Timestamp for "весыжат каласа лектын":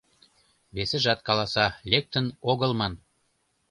0.75-2.25